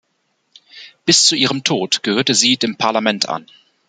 Bis 1.05 1.25
zu 1.27 1.35
ihrem 1.35 1.63
Tod 1.63 2.01
gehörte 2.01 2.33
sie 2.33 2.57
dem 2.57 2.75
Parlament 2.75 3.29
an. 3.29 3.45